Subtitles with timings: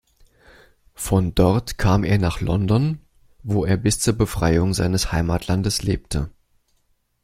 [0.95, 3.01] Von dort kam er nach London,
[3.43, 6.31] wo er bis zur Befreiung seines Heimatlandes lebte.